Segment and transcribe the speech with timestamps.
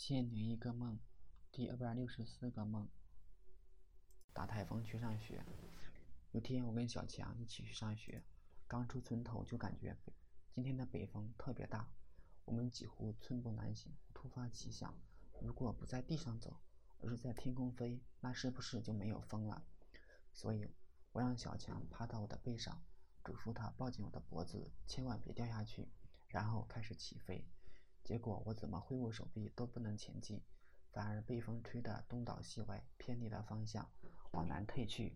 [0.00, 0.96] 千零一个梦，
[1.50, 2.88] 第二百六十四个梦。
[4.32, 5.44] 大台风去上学。
[6.30, 8.22] 有天我跟小强一起去上学，
[8.68, 9.96] 刚出村头就感觉
[10.52, 11.90] 今天的北风特别大，
[12.44, 13.92] 我们几乎寸步难行。
[14.14, 14.96] 突发奇想，
[15.42, 16.56] 如果不在地上走，
[17.00, 19.66] 而是在天空飞，那是不是就没有风了？
[20.32, 20.68] 所以，
[21.10, 22.80] 我让小强趴到我的背上，
[23.24, 25.88] 嘱咐他抱紧我的脖子，千万别掉下去，
[26.28, 27.44] 然后开始起飞。
[28.08, 30.40] 结果我怎么挥舞手臂都不能前进，
[30.92, 33.86] 反而被风吹得东倒西歪，偏离了方向，
[34.30, 35.14] 往南退去。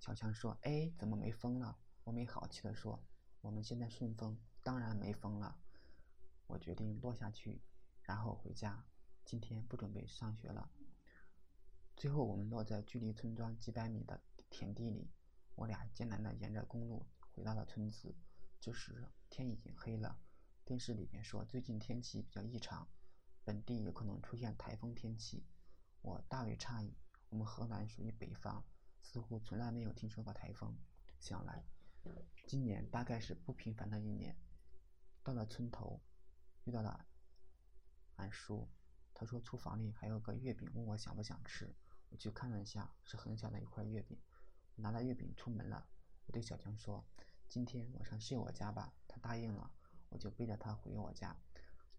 [0.00, 3.00] 小强说：“哎，怎么没风了？”我没好气地说
[3.40, 5.56] ：“我们现在顺风，当然没风了。”
[6.48, 7.62] 我决定落下去，
[8.02, 8.84] 然后回家。
[9.24, 10.68] 今天不准备上学了。
[11.94, 15.08] 最后，我们落在距离村庄几百米的田地里。
[15.54, 18.12] 我俩艰难地沿着公路回到了村子。
[18.58, 20.18] 这时天已经黑了。
[20.64, 22.88] 电视里面说最近天气比较异常，
[23.44, 25.44] 本地有可能出现台风天气。
[26.00, 26.96] 我大为诧异，
[27.28, 28.64] 我们河南属于北方，
[29.02, 30.74] 似乎从来没有听说过台风。
[31.20, 31.62] 想来，
[32.46, 34.34] 今年大概是不平凡的一年。
[35.22, 36.00] 到了村头，
[36.64, 37.04] 遇到了
[38.16, 38.66] 俺叔，
[39.12, 41.74] 他说厨房里还有个月饼，问我想不想吃。
[42.08, 44.18] 我去看了一下，是很小的一块月饼。
[44.76, 45.86] 拿了月饼出门了。
[46.24, 47.04] 我对小强说
[47.50, 49.70] ：“今天晚上睡我家吧。”他答应了。
[50.08, 51.36] 我就背着他回我家，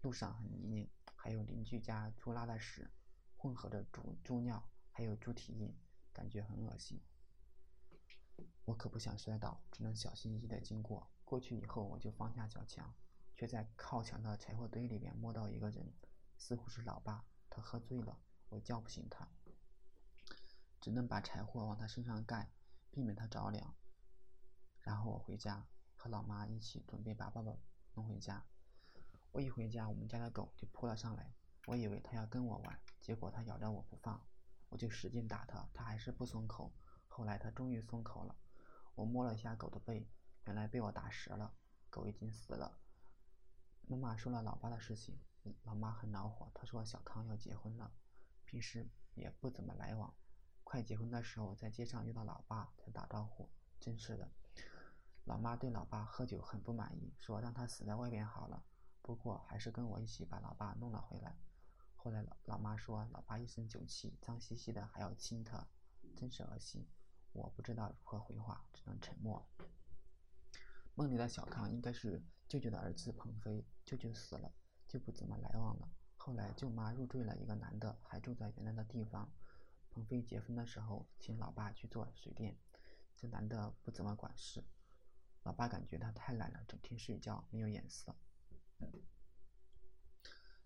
[0.02, 2.90] 路上很泥泞，还有邻居家猪拉的屎，
[3.36, 5.76] 混合着猪猪尿，还有猪蹄印，
[6.12, 7.00] 感觉很恶心。
[8.64, 11.10] 我可不想摔倒，只能小心翼翼地经过。
[11.24, 12.94] 过去以后，我就放下小强，
[13.34, 15.92] 却在靠墙的柴火堆里面摸到一个人，
[16.36, 17.24] 似乎是老爸。
[17.48, 19.28] 他喝醉了，我叫不醒他，
[20.80, 22.50] 只能把柴火往他身上盖，
[22.90, 23.74] 避免他着凉。
[24.80, 27.56] 然后我回家，和老妈一起准备把爸爸。
[27.96, 28.44] 送回家，
[29.32, 31.32] 我一回家，我们家的狗就扑了上来。
[31.64, 34.22] 我以为它要跟我玩，结果它咬着我不放，
[34.68, 36.70] 我就使劲打它，它还是不松口。
[37.08, 38.36] 后来它终于松口了。
[38.96, 40.06] 我摸了一下狗的背，
[40.44, 41.54] 原来被我打折了，
[41.88, 42.78] 狗已经死了。
[43.88, 45.18] 妈妈说了老爸的事情，
[45.62, 47.90] 老妈很恼火，她说小康要结婚了，
[48.44, 50.14] 平时也不怎么来往，
[50.64, 53.48] 快结婚的时候在街上遇到老爸才打招呼，
[53.80, 54.30] 真是的。
[55.26, 58.62] 老妈对老爸喝酒很不满意，说让他死在外边好了。
[59.02, 61.36] 不过还是跟我一起把老爸弄了回来。
[61.96, 65.66] 后来老老妈说，老爸一身酒气，脏兮兮的，还要亲他，
[66.16, 66.86] 真是恶心。
[67.32, 69.44] 我不知道如何回话，只能沉默。
[70.94, 74.54] 梦里的小康应该是舅舅的儿子鹏飞，舅舅死了，
[74.86, 75.88] 就不怎么来往了。
[76.16, 79.28] 后来舅妈入赘了一个男的，还住在原来的地方。
[79.90, 82.56] 鹏飞结婚的时候，请老爸去做水电，
[83.16, 84.62] 这男的不怎么管事。
[85.46, 88.16] 老爸感觉他太懒了，整天睡觉，没有眼色。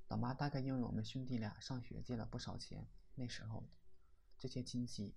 [0.08, 3.68] 老妈大概因为我们兄弟俩上学借了不少钱，那时候
[4.38, 5.14] 这些亲戚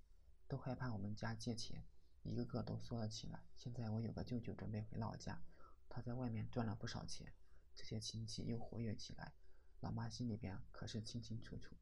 [0.49, 1.81] 都害怕我们家借钱，
[2.23, 3.41] 一个个都缩了起来。
[3.55, 5.41] 现在我有个舅舅准备回老家，
[5.87, 7.33] 他在外面赚了不少钱，
[7.73, 9.33] 这些亲戚又活跃起来，
[9.79, 11.73] 老妈心里边可是清清楚楚。